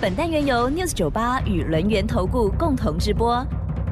[0.00, 3.44] 本单元由 News 九八与轮源投顾共同直播。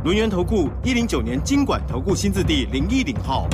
[0.04, 3.48] 轮源投顾一零九年经管投顾新字第零一零号。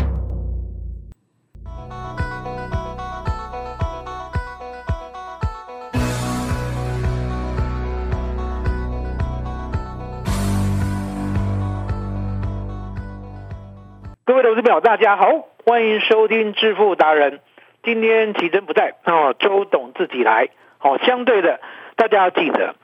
[14.26, 15.24] 各位投资表，大家好，
[15.64, 17.40] 欢迎收听致富达人。
[17.82, 20.50] 今天奇珍不在，哦，周董自己来。
[20.80, 21.60] 哦，相对的，
[22.02, 22.74] 大家要记得，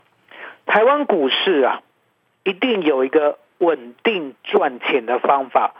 [0.65, 1.83] 台湾股市啊，
[2.45, 5.75] 一定有一个稳定赚钱的方法。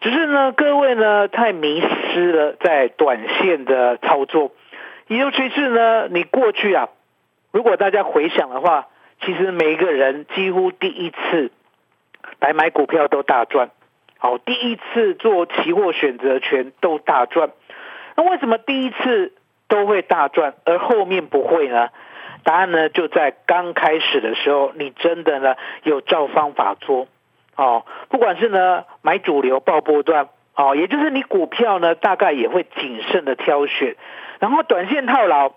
[0.00, 4.50] 只是呢，各位呢太迷失了在短线的操作，
[5.06, 6.88] 尤其是呢，你过去啊，
[7.52, 8.88] 如果大家回想的话，
[9.20, 11.52] 其实每一个人几乎第一次
[12.40, 13.70] 来买股票都大赚。
[14.18, 17.50] 好，第一次做期货选择权都大赚，
[18.16, 19.32] 那为什么第一次
[19.68, 21.90] 都会大赚，而后面不会呢？
[22.44, 27.08] 答案呢就在刚开始的时候，你真的呢有照方法做
[27.56, 33.96] 哦，不管是呢买主流爆波段哦，也就是你股票呢大概也会谨慎的挑选，
[34.38, 35.52] 然后短线套牢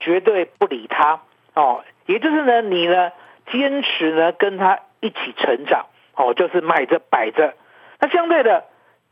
[0.00, 1.20] 绝对不理它
[1.54, 3.12] 哦，也就是呢你呢
[3.52, 5.86] 坚持呢跟它一起成长
[6.16, 7.54] 哦，就是买着摆着。
[8.00, 8.64] 那相对的，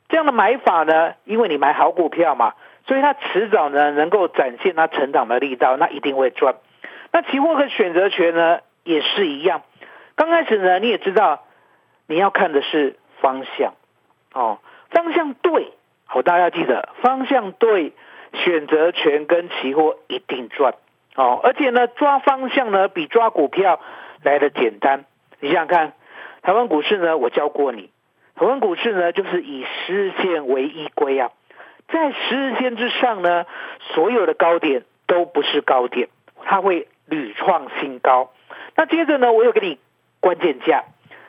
[0.08, 2.54] 这样的买法呢，因为你买好股票嘛，
[2.86, 6.54] 所以它迟早呢能够展现它成长的力道，那一定会赚。
[7.12, 9.62] 那期货和选择权呢也是一样，
[10.16, 11.44] 刚开始呢你也知道，
[12.06, 13.74] 你要看的是方向
[14.32, 14.58] 哦，
[14.90, 15.72] 方向对，
[16.06, 17.92] 好，大家要记得方向对，
[18.32, 20.74] 选择权跟期货一定赚
[21.14, 23.78] 哦，而且呢抓方向呢比抓股票
[24.22, 25.04] 来的简单。
[25.40, 25.92] 你想想看，
[26.42, 27.90] 台湾股市呢，我教过你。
[28.34, 31.30] 台湾股市呢，就是以十日线为依归啊，
[31.88, 33.44] 在十日线之上呢，
[33.92, 36.08] 所有的高点都不是高点，
[36.44, 38.32] 它会屡创新高。
[38.74, 39.78] 那接着呢，我又给你
[40.20, 40.84] 关键价，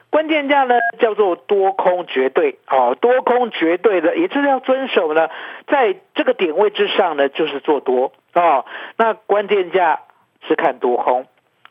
[0.10, 5.30] 关键价呢叫做多空绝对哦，多空绝对的，也就是要遵守呢，
[5.68, 8.66] 在这个点位之上呢，就是做多哦。
[8.98, 10.00] 那关键价
[10.48, 11.26] 是看多空，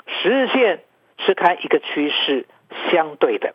[0.07, 0.81] 十日线
[1.19, 2.47] 是看一个趋势
[2.91, 3.55] 相对的。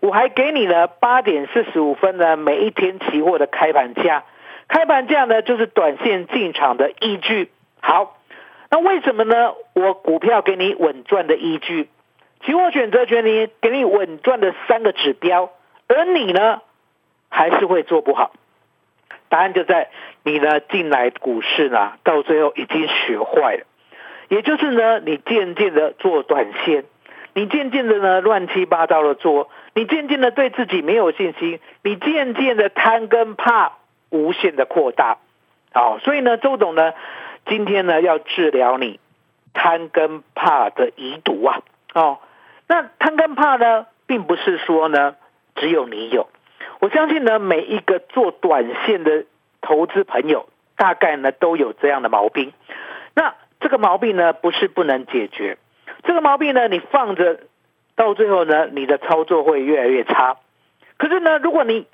[0.00, 4.24] 我还给你了八点四十五分呢，每一天期货的开盘价，
[4.68, 7.50] 开盘价呢就是短线进场的依据。
[7.80, 8.17] 好，
[8.70, 9.54] 那为什么呢？
[9.74, 11.88] 我股票给你稳赚的依据，
[12.44, 15.50] 期货选择权你给你稳赚的三个指标，
[15.86, 16.60] 而你呢
[17.30, 18.32] 还是会做不好。
[19.30, 19.88] 答案就在
[20.22, 23.64] 你呢进来股市呢，到最后已经学坏了，
[24.28, 26.84] 也就是呢你渐渐的做短线。
[27.34, 33.74] 你渐渐的呢，乱七八糟的做；你渐渐的对自己没有信心；你渐渐的贪跟怕
[34.10, 35.18] 无限的扩大。
[35.72, 36.94] 好，所以呢，周董呢，
[37.48, 39.00] 今天呢要治疗你
[39.54, 41.60] 贪跟怕的遗毒啊。
[41.94, 42.18] 哦，
[42.68, 45.16] 那贪跟怕呢，并不是说呢
[45.54, 46.28] 只有你有，
[46.80, 49.24] 我相信呢，每一个做短线的
[49.60, 52.52] 投资朋友，大概呢都有这样的毛病。
[53.14, 55.58] 那这个毛病呢，不是不能解决。
[56.04, 57.40] 这个毛病呢，你放着，
[57.96, 60.36] 到最后呢，你的操作会越来越差。
[60.96, 61.86] 可是呢，如果你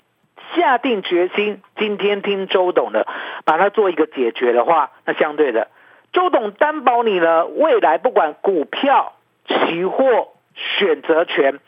[0.55, 3.07] 下定决心，今天听周董的，
[3.45, 5.69] 把它做一个解决的话，那相对的，
[6.13, 9.13] 周董担保你呢，未来不管股票、
[9.47, 11.59] 期货、选择权，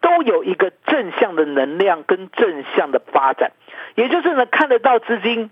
[0.00, 3.52] 都有一个正向的能量跟正向的发展，
[3.94, 5.50] 也就是呢，看得到资金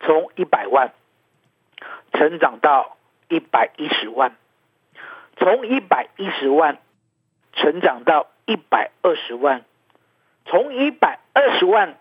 [0.00, 0.92] 从一百万
[2.12, 2.96] 成长到
[3.28, 4.32] 一百一十万。
[5.36, 6.76] 从一百一十万
[7.54, 9.64] 成长到一百二十万，
[10.44, 11.96] 从一百二十万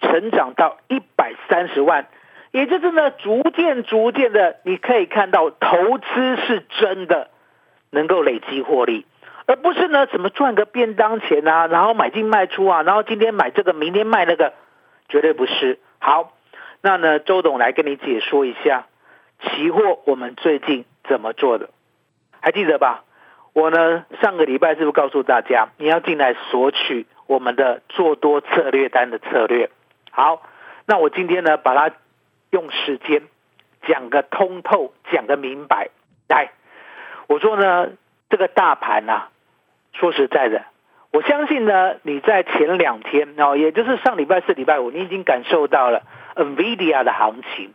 [0.00, 2.06] 成长到一百三十万，
[2.50, 7.30] 也就是呢，逐渐逐渐的，你可以看到投资是真的
[7.90, 9.06] 能够累积获利，
[9.46, 14.52] 而不是呢，怎么赚个便当钱啊，然后买进卖出啊，然后今天买这个，明天卖那个，
[15.08, 15.78] 绝对不是。
[15.98, 16.32] 好，
[16.80, 18.86] 那呢，周董来跟你解说一下
[19.40, 21.70] 期货我们最近怎么做的。
[22.40, 23.04] 还记得吧？
[23.52, 29.70] 我呢上个礼拜是不是告诉大家，你要进来索取我们的做多策略单的策略？
[30.10, 30.42] 好，
[30.84, 31.96] 那我今天呢把它
[32.50, 33.22] 用时间
[33.88, 35.88] 讲个通透，讲个明白。
[36.28, 36.50] 来，
[37.28, 37.88] 我说呢
[38.28, 39.28] 这个大盘呐
[39.94, 40.66] 说实在的，
[41.10, 46.02] 我相信呢，你在前两天哦，也就是上礼拜四、礼拜五，你已经感受到了
[46.34, 47.72] NVIDIA 的行情，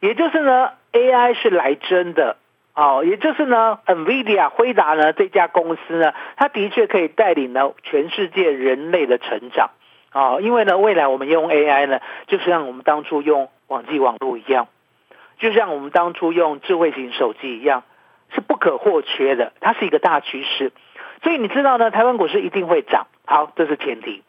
[0.00, 2.38] 也就是呢，AI 是来真的
[2.74, 9.70] 哦，也就是呢，NVIDIA 辉达呢这家公司呢，它的确可以带领呢全世界人类的成长
[10.12, 14.68] 哦，因为呢，未来我们用 AI 呢，就像我们当初用网际网络一样，
[15.38, 17.82] 就像我们当初用智慧型手机一样。
[18.34, 20.72] 是不可或缺的，它是一个大趋势，
[21.22, 23.06] 所以你知道呢，台湾股市一定会涨。
[23.26, 24.24] 好，这是前提，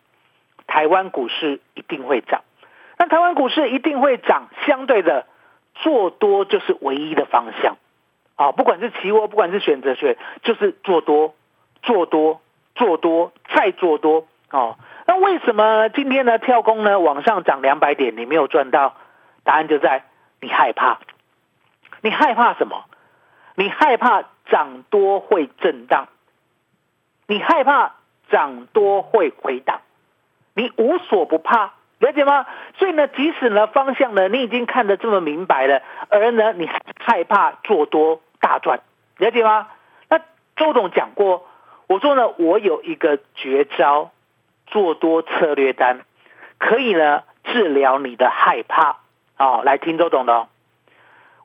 [0.68, 2.44] 台湾股市一定会涨。
[3.00, 5.26] 那台湾股市一定会涨，相对的
[5.74, 7.78] 做多就是唯一的方向
[8.36, 8.52] 啊！
[8.52, 11.34] 不管是期货，不管是选择权，就是做多、
[11.82, 12.42] 做多、
[12.76, 14.78] 做多再做多哦。
[15.08, 18.96] 那为什么今天呢跳空呢往上涨两百点，你没有赚到？
[19.44, 20.04] 答案就在
[20.42, 21.00] 你害怕，
[22.02, 22.86] 你害怕什么？
[23.56, 26.08] 你害怕涨多会震荡，
[27.28, 27.94] 你害怕
[28.30, 29.80] 涨多会回档，
[30.56, 32.46] 你无所不怕，了解吗？
[32.78, 36.68] 所以呢，即使呢方向呢你已经看得这么明白了，而呢你
[37.00, 38.82] 害怕做多大赚，
[39.18, 39.70] 了解吗？
[40.08, 40.20] 那
[40.56, 41.48] 周董讲过，
[41.88, 44.12] 我说呢我有一个绝招，
[44.68, 46.06] 做多策略单，
[46.60, 48.98] 可以呢治疗你的害怕
[49.36, 49.64] 啊！
[49.64, 50.48] 来听周董的，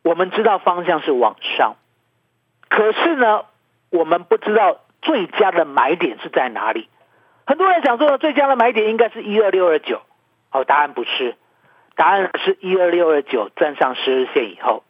[0.02, 1.76] 我们知道方向是往上。
[2.68, 3.46] 可是呢，
[3.88, 6.90] 我们不知道最佳的买点是在哪里。
[7.46, 10.02] 很多人想说，最佳的买点应该是一二六二九。
[10.52, 11.34] 哦，答案不是，
[11.96, 14.84] 答案是一二六二九站上十日线以后。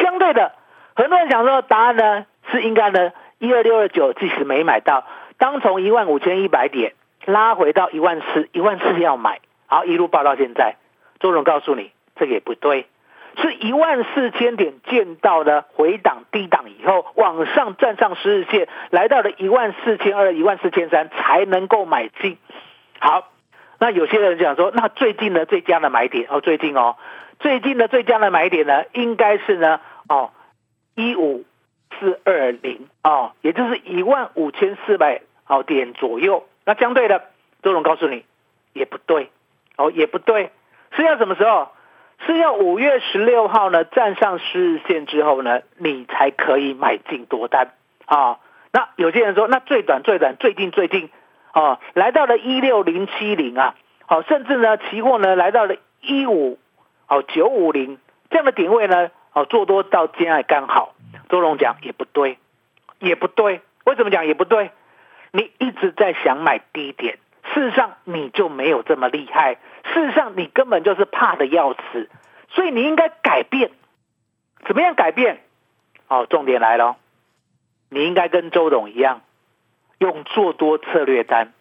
[0.00, 0.52] 相对的，
[0.94, 5.04] 很多人想说，答案呢是应该呢一二六二九，即使没买到，
[5.38, 6.94] 当从一万五千一百点
[7.24, 10.76] 拉回到一万四，一万四要买，好一路报到现在。
[11.20, 12.86] 周总告诉你，这个也不对。
[13.36, 22.38] 是一万四千点见到的回档低档以后，往上站上十日线，来到了一万四千二、一万四千三才能够买进。
[23.00, 23.32] 好，
[23.80, 26.94] 那有些人讲说，那最近的最佳的买点哦，最近哦，
[27.40, 30.30] 最近的最佳的买点呢，应该是呢哦
[30.94, 31.44] 一五
[31.98, 36.44] 四二零哦，也就是一万五千四百好点左右。
[36.64, 37.24] 那相对的，
[37.62, 38.24] 周总告诉你
[38.72, 39.30] 也不对
[39.76, 40.50] 哦，也不对，
[40.92, 41.68] 是要什么时候？
[42.26, 47.72] 是要五月十六号呢站上十日线之后呢，你才可以买进多单
[48.06, 48.38] 啊。
[48.72, 51.10] 那有些人说，那最短最短最近最近
[51.52, 53.74] 啊，来到了一六零七零啊，
[54.06, 56.58] 好，甚至呢期货呢来到了一五
[57.08, 57.98] 哦九五零
[58.30, 60.94] 这样的点位呢，哦做多到今天刚好。
[61.28, 62.38] 周龙讲也不对，
[63.00, 64.70] 也不对，为什么讲也不对？
[65.32, 67.18] 你一直在想买低点。
[67.52, 69.54] 事实上，你就没有这么厉害。
[69.84, 72.08] 事实上，你根本就是怕的要死，
[72.48, 73.70] 所以你应该改变。
[74.66, 75.40] 怎么样改变？
[76.08, 76.96] 哦，重点来了，
[77.90, 79.20] 你应该跟周董一样，
[79.98, 81.52] 用做多策略单，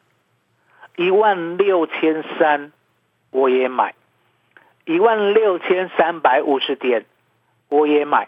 [0.95, 2.71] 一万六千三
[3.31, 3.93] 我也买，
[4.85, 7.05] 一万六千三百五十点
[7.73, 8.27] 我也买，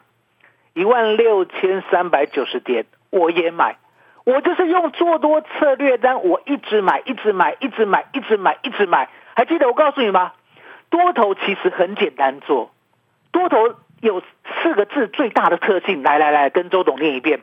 [0.73, 3.77] 一万六千三百九十点我也买。
[4.23, 9.07] 我就是用做多策略单，我一直买，一直买，一直买，一直买，一直买。
[9.35, 10.33] 还记得我告诉你吗？
[10.89, 12.71] 多头其实很简单做，
[13.31, 14.23] 多头有
[14.63, 16.01] 四个字最大的特性。
[16.01, 17.41] 来来来，跟周董念一遍：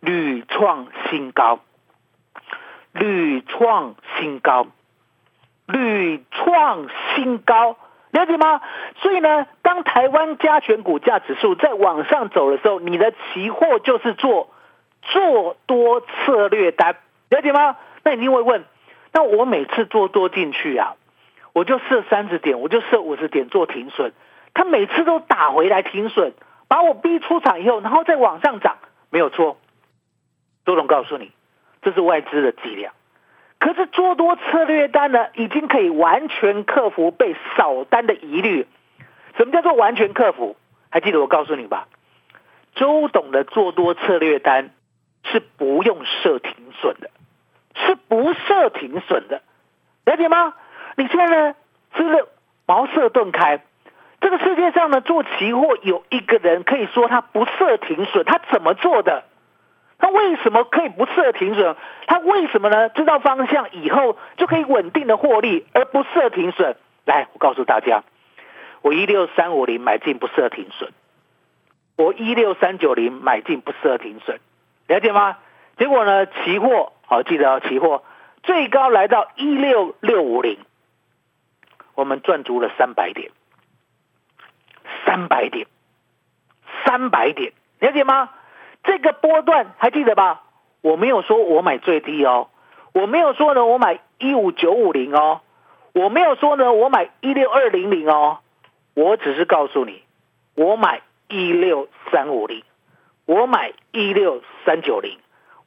[0.00, 1.60] 屡创新高，
[2.92, 4.66] 屡创新高，
[5.66, 7.76] 屡创新高，
[8.12, 8.60] 了解吗？
[9.00, 14.48] 所以呢，当台湾加权股价指数在往上走的时候，你的期货就是做。
[15.04, 16.94] 做多策略单，
[17.28, 17.76] 了解吗？
[18.04, 18.64] 那你一定会问，
[19.12, 20.94] 那我每次做多进去啊，
[21.52, 24.12] 我就设三十点，我就设五十点做停损，
[24.54, 26.34] 他每次都打回来停损，
[26.68, 28.76] 把我逼出场以后，然后再往上涨，
[29.10, 29.58] 没有错。
[30.64, 31.32] 周总告诉你，
[31.82, 32.92] 这是外资的伎俩。
[33.62, 38.66] 可是做多策略单呢，已经可以完全克服被扫单的疑虑。
[39.36, 40.56] 什么叫做完全克服？
[40.90, 41.86] 还记得我告诉你吧？
[42.74, 44.70] 周董的做多策略单。
[45.24, 47.08] 是不用设停损的，
[47.76, 49.40] 是不设停损的，
[50.04, 50.54] 了解吗？
[50.96, 51.54] 你现在呢，
[51.96, 52.26] 是不是
[52.66, 53.60] 茅塞顿开。
[54.20, 59.22] 这个世界上呢，做期货有一个人可以说他不设停损，他怎么做的？
[60.02, 61.76] 他为什么可以不设停损？
[62.08, 62.88] 他为什么呢？
[62.88, 66.76] 知道方向以后就可以稳定的获利，而不设停损。
[67.04, 68.02] 来，我告诉大家，
[68.80, 70.90] 我一六三五零买进不设停损，
[71.94, 74.40] 我一六三九零买进不设停损。
[74.88, 75.38] 了解吗？
[75.78, 76.26] 结果呢？
[76.26, 78.02] 期货好，记得哦，期货
[78.42, 80.58] 最高来到一六六五零，
[81.94, 83.30] 我们赚足了三百点，
[85.06, 85.68] 三百点，
[86.84, 88.30] 三百点，了解吗？
[88.84, 90.42] 这个波段还记得吧？
[90.80, 92.48] 我没有说我买最低哦，
[92.92, 95.40] 我没有说呢我买一五九五零哦，
[95.94, 98.38] 我没有说呢我买一六二零零哦，
[98.94, 100.02] 我只是告诉你，
[100.56, 102.64] 我买一六三五零，
[103.26, 105.18] 我买一六三九零，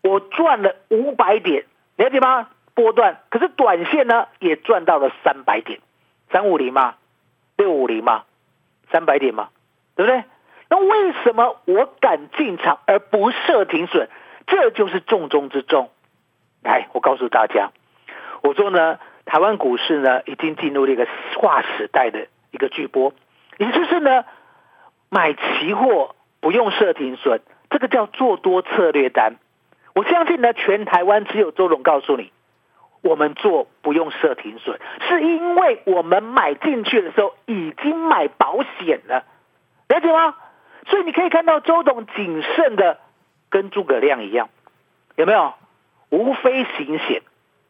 [0.04, 2.50] 我赚了五百点，了解吗？
[2.74, 5.80] 波段，可是短线呢也赚到了三百点，
[6.30, 6.96] 三五零嘛，
[7.56, 8.26] 六五零嘛，
[8.92, 9.48] 三百点嘛，
[9.96, 10.26] 对不对？
[10.70, 14.10] 那为什么我敢进场而不设停损？
[14.48, 15.90] 这就是重中之重。
[16.64, 17.72] 来，我告诉大家，
[18.42, 21.08] 我说呢，台湾股市呢已经进入了一个
[21.38, 23.14] 划时代的一个巨波，
[23.58, 24.26] 也就是呢，
[25.10, 29.36] 买期货不用设停损，这个叫做多策略单。
[29.94, 32.32] 我相信呢，全台湾只有周总告诉你，
[33.02, 39.24] 我们做不用设停损，是因为我们买进去的时候已经买保险了，
[39.88, 40.36] 了解吗？
[40.86, 43.00] 所以你可以看到周董谨慎的。
[43.48, 44.50] 跟诸葛亮一样，
[45.16, 45.54] 有没有？
[46.10, 47.22] 无非行险，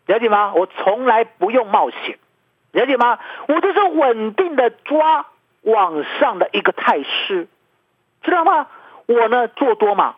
[0.07, 0.53] 了解吗？
[0.55, 2.17] 我从来不用冒险，
[2.71, 3.19] 了解吗？
[3.47, 5.27] 我就是稳定的抓
[5.61, 7.47] 往上的一个态势，
[8.23, 8.67] 知道吗？
[9.05, 10.15] 我呢做多嘛，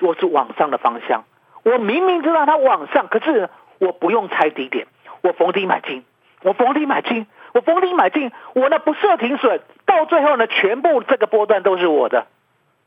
[0.00, 1.24] 我是往上的方向。
[1.62, 3.48] 我明明知道它往上，可是
[3.78, 4.88] 我不用猜低点，
[5.22, 6.04] 我逢低买进，
[6.42, 12.26] 我逢低买进，我逢低买进，我呢不设停损，到最后呢，全部这个波段都是我的，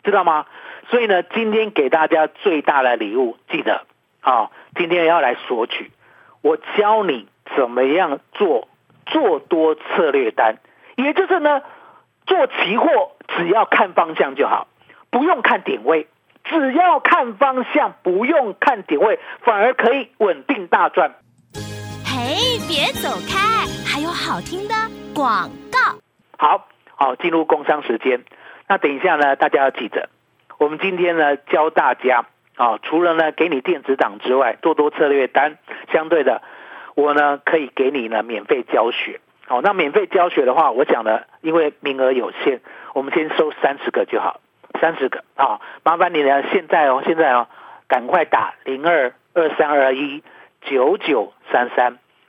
[0.03, 0.45] 知道吗？
[0.91, 3.81] 所以呢，今天给大家最大的礼物，记得
[4.21, 5.91] 啊，今天要来索取。
[6.43, 8.67] 我教你怎么样做
[9.07, 10.57] 做多策略单，
[10.97, 11.63] 也就是呢，
[12.27, 14.67] 做期货只要看方向就好，
[15.09, 16.05] 不用看点位，
[16.43, 21.15] 只要看方向，不用看点位，反而可以稳定大赚。
[22.19, 22.35] 哎，
[22.67, 24.75] 别走开，还有好听的
[25.15, 25.79] 广告。
[26.37, 28.25] 好好，进入工商时间。
[28.67, 30.09] 那等一下呢，大家要记得。
[30.57, 32.25] 我们今天呢教大家
[32.57, 35.57] 啊，除了呢给你电子档之外，做多策略单，
[35.93, 36.41] 相对的，
[36.93, 39.21] 我呢可以给你呢免费教学。
[39.47, 42.59] 好，那免费教学的话，我讲呢，因为名额有限，
[42.93, 44.41] 我们先收三十个就好，
[44.81, 47.47] 三十个啊，麻烦你呢现在哦，现在哦，
[47.87, 50.21] 赶快打零二二三二一
[50.61, 51.97] 九九三三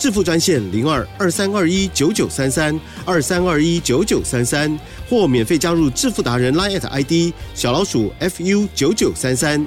[0.00, 2.74] 致富专线零二二三二一九九三三
[3.06, 4.66] 二三二一九九三三，
[5.06, 9.60] 或免费加入致富达人 Line ID 小老鼠 fu 九九三三。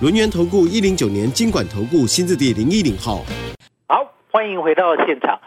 [0.00, 3.26] 轮源投顾一零九年经管投顾新字第零一零号。
[3.86, 5.38] 好欢迎回到现场，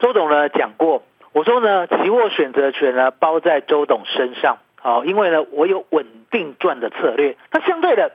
[0.00, 1.02] 周董呢讲过，
[1.34, 7.36] 我说呢，期货选择权呢包在周董身上，好，因为呢我有稳定赚的策略。
[7.52, 8.12] 那相对的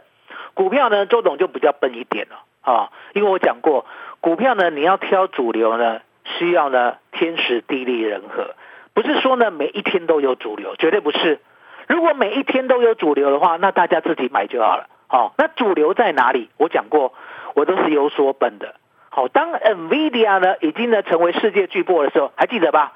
[0.55, 3.85] 股票呢，周董就比较笨一点了啊，因为我讲过，
[4.21, 8.55] 股票呢你要挑主流呢，需要呢天时地利人和，
[8.93, 11.39] 不是说呢每一天都有主流，绝对不是。
[11.87, 14.87] 如果每一天都有主流的话，那大家自己买就好了。
[15.07, 16.49] 好，那主流在哪里？
[16.57, 17.13] 我讲过，
[17.55, 18.75] 我都是有所本的。
[19.09, 22.93] 好，当 Nvidia 呢已经呢成为世界巨擘的时候，还记得吧？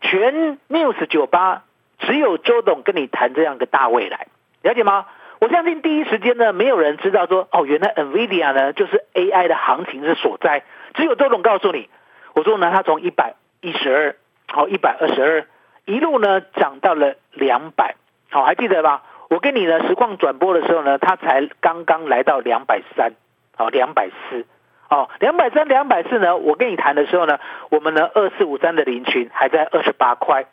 [0.00, 1.62] 全 News 酒吧
[2.00, 4.26] 只有周董跟你谈这样个大未来，
[4.62, 5.06] 了解吗？
[5.42, 10.62] 我相信第一时间呢，没有人知道说，哦，原来 Nvidia 呢就是 AI 的行情之所在，
[10.94, 11.90] 只有周董告诉你。
[12.34, 14.14] 我说呢，它从一百一十二，
[14.46, 15.44] 好，一百二十二，
[15.84, 17.96] 一路呢涨到了两百，
[18.30, 19.02] 好，还记得吧？
[19.30, 23.14] 我跟你呢实况转播的时候呢，它才刚刚来到两百三，
[23.56, 24.46] 好，两百四。
[24.90, 26.36] 哦，两百三、两百四呢？
[26.36, 30.44] 我跟你谈的时候呢，我们呢二四五三的零群还在二十八块。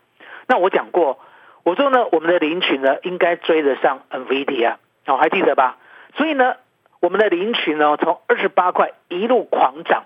[0.48, 1.20] 那我讲过，
[1.64, 4.76] 我说呢，我们的零群呢应该追得上 NVIDIA，
[5.06, 5.78] 哦，还记得吧？
[6.16, 6.56] 所以呢，
[7.02, 10.06] 我们的零群呢从二十八块一路狂涨，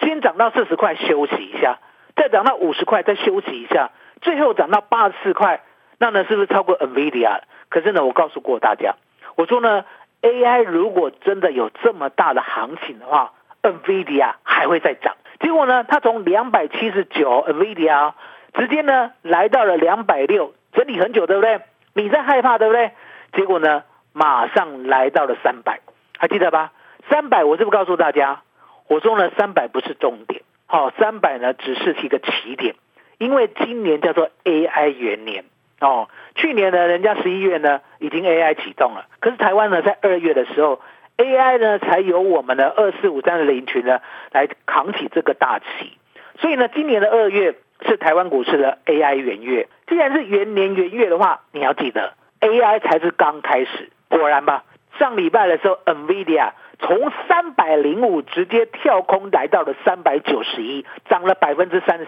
[0.00, 1.78] 先涨到四十块休息一下，
[2.16, 3.90] 再涨到五十块再休息一下，
[4.20, 5.62] 最后涨到八十四块，
[5.98, 7.40] 那呢是不是超过 NVIDIA？
[7.68, 8.94] 可是呢，我告诉过大家，
[9.36, 9.84] 我说呢
[10.22, 18.12] ，AI 如果真的有这么大的行情的话，NVIDIA 还会再涨，结果呢，它从两百七十九 NVIDIA
[18.54, 21.60] 直接呢来到了两百六，整理很久，对不对？
[21.94, 22.92] 你在害怕，对不对？
[23.32, 25.80] 结果呢，马上来到了三百，
[26.18, 26.72] 还记得吧？
[27.08, 28.42] 三百，我是不告诉大家，
[28.88, 32.74] 我说呢，三百不是终点，好，三百呢只是一个起点，
[33.18, 35.44] 因为今年叫做 AI 元年
[35.80, 40.80] 哦，去年呢，人家十一月呢已经 AI 启动了，可是台湾呢在二月的时候。
[41.20, 44.00] AI 呢，才由我们的二四五三的零群呢
[44.32, 45.98] 来扛起这个大旗。
[46.38, 47.56] 所以呢，今年的二月，
[47.86, 49.68] 是台湾股市的 AI 元月。
[49.86, 53.90] 既然是元年元月的话，你要记得 AI 才是刚开始。
[54.08, 54.64] 果然吧，
[54.98, 62.06] 上礼拜的时候，NVIDIA 从三百零五直接跳空来到了三百九十一，涨了百分之三十，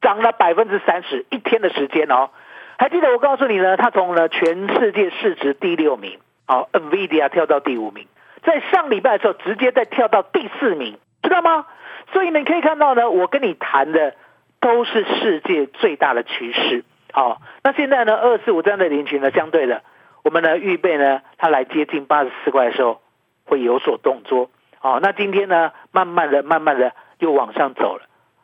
[0.00, 2.30] 涨了百分之三十，一天的时间哦。
[2.78, 8.06] 还记得我告诉你呢，它从呢全世界市值第六名，好，NVIDIA 跳到第五名，
[8.44, 11.66] 在上礼拜的时候直接再跳到第四名，知道吗？
[12.12, 14.14] 所以你可以看到呢，我跟你谈的
[14.60, 16.84] 都是世界最大的趋势。
[17.12, 19.82] 好，那现在呢，二四五这样的林群呢，相对的，
[20.24, 23.00] 我们呢预备呢，它来接近八十四块的时候
[23.44, 24.50] 会有所动作。
[24.78, 28.02] 好，那今天呢，慢慢的、慢慢的又往上走了。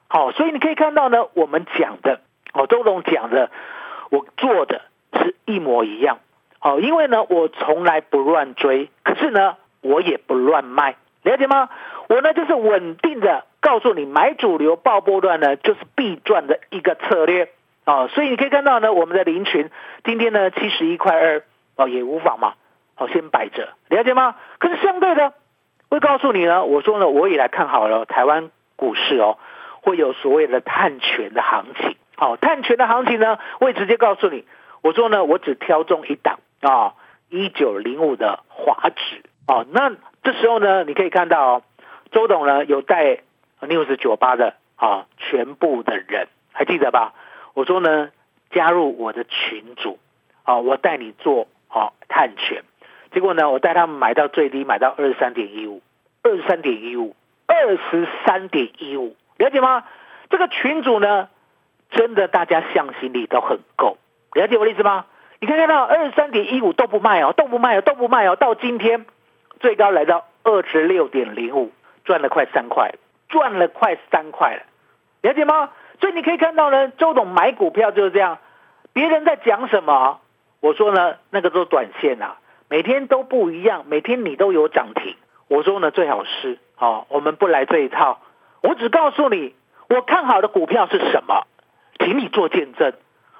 [0.08, 2.20] 好，所以你可以看到呢，我们讲的，
[2.52, 3.50] 哦，周董讲的。
[4.10, 4.82] 我做的
[5.14, 6.18] 是一模一样，
[6.60, 10.94] 好，因为呢，我从来不乱追，可是呢，我也不乱卖，
[11.24, 11.68] 了解吗？
[12.08, 17.48] 我呢就是稳定的告诉你，买主流爆波段呢就是必赚的一个策略
[17.84, 19.70] 啊，所以你可以看到呢，我们的林群
[20.04, 21.42] 今天呢七十一块二
[21.76, 22.54] 哦，也无妨嘛，
[22.94, 24.36] 好，先摆着，了解吗？
[24.58, 25.32] 可是相对的，
[25.88, 29.38] 会告诉你呢，我说呢，我也来看好了台湾股市哦，
[29.80, 31.96] 会有所谓的探权的行情。
[32.16, 34.44] 好，碳权的行情呢，我也直接告诉你，
[34.82, 36.94] 我说呢，我只挑中一档啊，
[37.30, 39.66] 一九零五的华指哦。
[39.72, 39.90] 那
[40.24, 41.62] 这时候呢，你可以看到
[42.10, 43.18] 周董呢有带
[43.60, 47.12] news 九八的啊，全部的人还记得吧？
[47.52, 48.10] 我说呢，
[48.50, 49.98] 加入我的群组
[50.42, 52.64] 啊，我带你做啊探权。
[53.12, 55.82] 结果呢，我带他们买到最低，买到二十三点一五，
[56.22, 57.14] 二十三点一五，
[57.46, 59.84] 二十三点一五，了解吗？
[60.30, 61.28] 这个群主呢？
[61.90, 63.98] 真的，大家向心力都很够，
[64.32, 65.04] 了解我的意思吗？
[65.38, 69.06] 你可以看到二十三点一五都不卖哦，都不卖哦，都不卖哦，到今天
[69.60, 71.72] 最高来到二十六点零五，
[72.04, 72.92] 赚了快三块，
[73.28, 74.62] 赚了快三块了，
[75.22, 75.70] 了解吗？
[76.00, 78.38] 所以你可以看到呢，周董买股票就是这样，
[78.92, 80.20] 别人在讲什么，
[80.60, 82.36] 我说呢，那个做短线啊，
[82.68, 85.16] 每天都不一样，每天你都有涨停，
[85.48, 88.20] 我说呢，最好是哦，我们不来这一套，
[88.62, 89.54] 我只告诉你，
[89.88, 91.46] 我看好的股票是什么。
[92.00, 92.92] 请你做见证，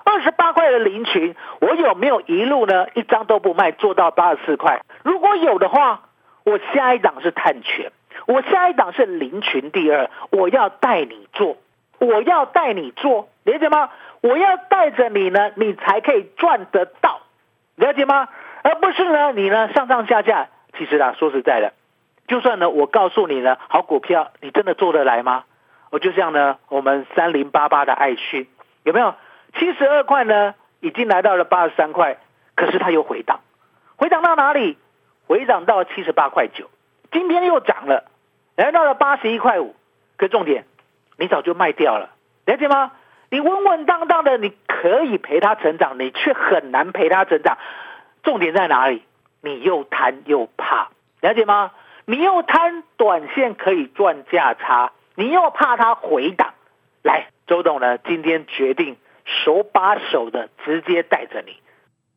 [0.04, 2.86] 二十八块的零群，我有没有一路呢？
[2.94, 4.80] 一张都不卖，做到八十四块？
[5.04, 6.00] 如果有的话，
[6.44, 7.92] 我下一档是探权，
[8.26, 11.58] 我下一档是林群第二，我要带你做，
[12.00, 13.90] 我要带你做，了解吗？
[14.22, 17.20] 我要带着你呢，你才可以赚得到，
[17.76, 18.28] 了解吗？
[18.62, 21.74] 而不是呢，你呢上上下下，其实啊，说实在的，
[22.26, 25.44] 就算呢，我告诉你呢，好股票，你真的做得来吗？
[25.90, 28.48] 我就像呢，我们三零八八的爱讯
[28.82, 29.14] 有没有
[29.58, 30.54] 七十二块呢？
[30.80, 32.18] 已经来到了八十三块，
[32.56, 33.40] 可是它又回档，
[33.96, 34.76] 回档到哪里？
[35.26, 36.70] 回档到七十八块九，
[37.12, 38.04] 今天又涨了，
[38.56, 39.74] 来到了八十一块五。
[40.16, 40.64] 可重点，
[41.16, 42.10] 你早就卖掉了，
[42.46, 42.92] 了解吗？
[43.30, 47.58] 你稳稳当当的，你可以陪他成长，你却很难陪他成长。
[48.22, 49.02] 重点在哪里？
[49.40, 51.72] 你又贪又怕，了解吗？
[52.04, 54.92] 你又贪短线可以赚价差。
[55.16, 56.54] 你又怕它回档，
[57.02, 57.98] 来，周董呢？
[57.98, 61.56] 今天决定手把手的直接带着你。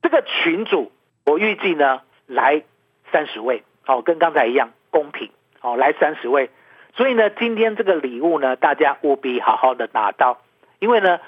[0.01, 0.91] 这个群主，
[1.25, 2.63] 我预计呢来
[3.11, 6.49] 三十位，哦，跟刚才一样公平，哦，来三十位。
[6.95, 10.39] 所以呢，今天这个礼物呢，大家务必好好的拿到。
[10.79, 11.19] 因为呢，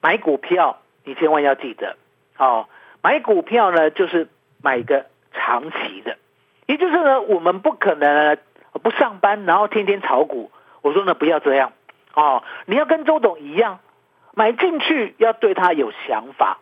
[0.00, 1.96] 买股票你千万要记得，
[2.36, 2.68] 哦，
[3.02, 4.28] 买股票呢就是
[4.62, 6.16] 买个长期的，
[6.66, 8.38] 也就是呢，我们不可能
[8.82, 10.50] 不上班，然后天天炒股。
[10.80, 11.72] 我说呢，不要这样
[12.14, 12.44] 哦！
[12.66, 13.80] 你要跟周董一样，
[14.32, 16.58] 买进去要对他有想法、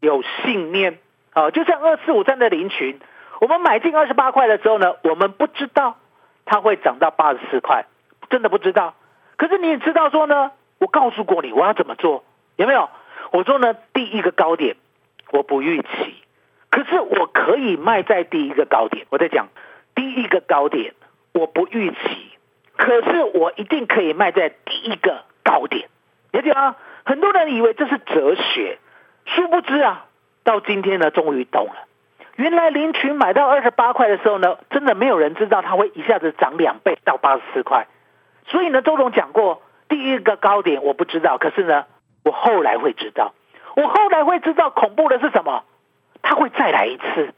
[0.00, 0.98] 有信念
[1.34, 1.50] 哦。
[1.50, 3.00] 就像二四五三的林群，
[3.40, 5.96] 我们买进二十八块的时候呢，我们不知道
[6.44, 7.84] 它会涨到八十四块，
[8.30, 8.94] 真的不知道。
[9.36, 12.24] 可是你也知道说呢，我告诉过你我要怎么做，
[12.56, 12.88] 有没有？
[13.32, 14.76] 我说呢，第一个高点
[15.30, 16.14] 我不预期，
[16.70, 19.06] 可是我可以卖在第一个高点。
[19.10, 19.48] 我在讲
[19.94, 20.94] 第一个高点，
[21.32, 21.96] 我不预期。
[22.76, 25.88] 可是我一定可以卖在第一个高点，
[26.30, 26.76] 了解吗？
[27.04, 28.78] 很多人以为这是哲学，
[29.24, 30.06] 殊不知啊，
[30.44, 31.86] 到今天呢，终于懂了。
[32.36, 37.86] 原来林群买到二十八块的时候呢，真的没有人知道它会一下子涨两倍到八十四块。
[38.46, 41.86] 所以呢，周总讲过，第一个高点我不知道，可是呢，
[42.24, 43.34] 我后来会知道。
[43.74, 45.64] 我后来会知道恐怖的是什么？
[46.22, 47.34] 他会再来一次，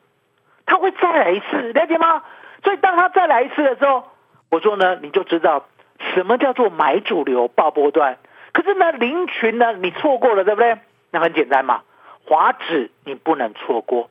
[0.66, 2.22] 他会再来一次，了解吗？
[2.62, 4.04] 所以当他再来一次的时候。
[4.50, 5.66] 我说呢，你就知道
[6.14, 8.16] 什么叫做买主流爆波段。
[8.54, 10.78] 可是呢，林群呢，你错过了，对不对？
[11.10, 11.82] 那很简单嘛，
[12.24, 14.08] 华指你不能错过，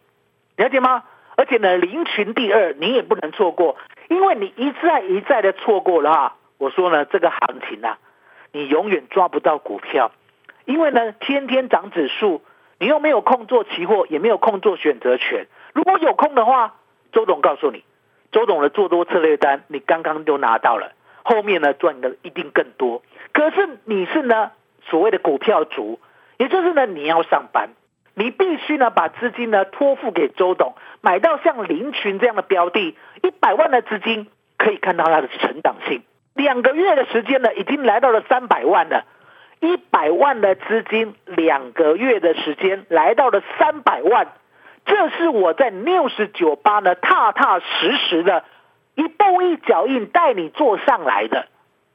[0.58, 1.04] 了解吗？
[1.36, 3.78] 而且呢，林群第二你也不能错过，
[4.10, 6.36] 因为你一再一再的错过了哈。
[6.58, 8.00] 我说呢，这个行情啊，
[8.52, 10.12] 你永远抓不到股票，
[10.66, 12.42] 因为呢，天天涨指数，
[12.80, 15.46] 你又没有空做期货，也没有空做选择权。
[15.74, 16.74] 如果有空的话，
[17.12, 17.84] 周董告诉你，
[18.32, 23.04] 周董的做多策略单，你刚刚就拿到了，后面呢赚的一定更多。
[23.32, 24.52] 可是你是呢
[24.90, 26.00] 所谓的股票族，
[26.38, 27.70] 也就是呢你要上班，
[28.20, 34.26] 你必须呢把资金呢托付给周董，买到像林群这样的标的，一百万的资金
[34.58, 36.02] 可以看到它的成长性。
[36.34, 39.06] 两个月的时间呢，已经来到了三百万了。
[39.60, 44.28] 一百万的资金，两个月的时间来到了三百万。
[44.86, 48.46] 这是我在六十九八呢，踏踏实实的，
[48.96, 51.48] 一步一脚印带你做上来的，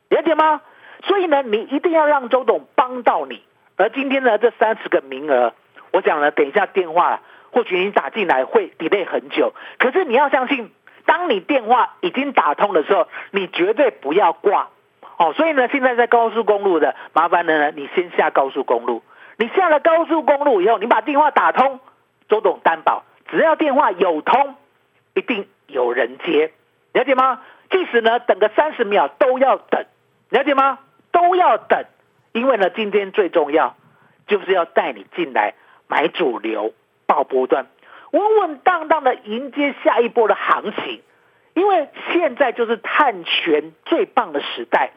[0.08, 0.60] 了解吗？
[1.04, 3.42] 所以呢，你一定要让周董帮到你。
[3.76, 5.54] 而今天呢，这三十个名额，
[5.92, 7.20] 我讲了，等一下电话
[7.52, 10.72] 或许你打进来会 delay 很久，可是你要相信。
[11.04, 14.68] 当你电话已经打通的时候，你绝对不要挂
[15.16, 15.32] 哦。
[15.32, 19.02] 所以呢，现在在高速公路的，麻烦的呢，你先下高速公路。
[19.36, 21.80] 你下了高速公路以后，你把电话打通，
[22.28, 24.54] 周董担保，只要电话有通，
[25.14, 26.52] 一定有人接，
[26.92, 27.40] 了解吗？
[27.68, 29.84] 即使呢等个三十秒都要等，
[30.30, 30.78] 了解吗？
[31.10, 31.84] 都要等，
[32.30, 33.74] 因为呢，今天最重要
[34.28, 35.54] 就是要带你进来
[35.92, 36.72] 买主流
[37.04, 37.66] 爆波段。
[38.12, 41.02] 稳稳当当的迎接下一波的行情，
[41.52, 44.92] 因为现在就是探权最棒的时代，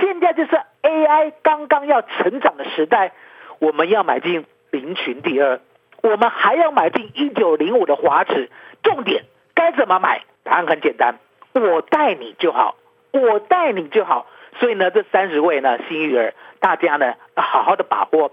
[0.00, 3.12] 现在就是 AI 刚刚要成长的时代。
[3.58, 5.60] 我们要买进零群第二，
[6.02, 8.50] 我们还要买进一九零五的华指。
[8.82, 10.24] 重点该怎么买？
[10.44, 11.18] 答案很简单，
[11.52, 12.76] 我带你就好，
[13.10, 14.26] 我带你就好。
[14.58, 18.30] 所以呢，这三十位呢幸运儿，大家呢要好好的把握。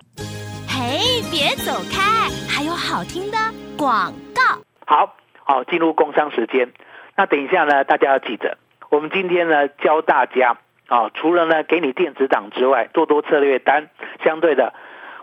[0.78, 3.38] 嘿，别走开，还有好听的
[3.78, 4.60] 广告。
[4.86, 6.74] 好好进入工商时间。
[7.16, 8.58] 那等一下呢，大家要记得，
[8.90, 10.58] 我们今天呢教大家
[10.90, 13.90] 啊，除了呢给你电子档之外，多多策略单，
[14.22, 14.74] 相对的，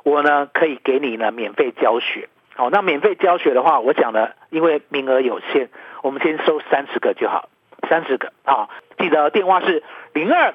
[0.04, 2.30] 我呢可以给你呢免费教学。
[2.54, 5.68] 好，那免费教学的话，我想呢，因为名额有限，
[6.02, 7.50] 我们先收三十个就好，
[7.90, 8.70] 三十个啊。
[8.96, 9.82] 记得电话是
[10.14, 10.54] 零二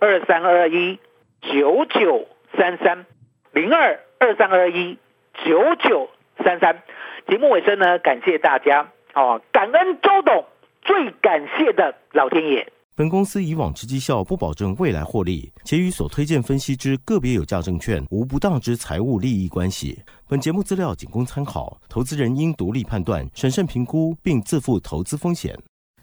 [0.00, 0.98] 二三二一
[1.42, 2.26] 九九
[2.58, 3.06] 三三
[3.52, 4.98] 零二二三二一
[5.44, 6.08] 九九
[6.42, 6.82] 三三。
[7.28, 10.44] 节目尾声呢，感谢大家哦，感恩周董，
[10.82, 12.72] 最感谢的老天爷。
[12.94, 20.02] 本公司以往之绩效不保证未来获利，且与所推荐分析之个别有价证券无不当之财务利益关系。
[20.28, 25.58] 本节目资料仅供参考，投资人应独立判断、审慎评估，并自负投资风险。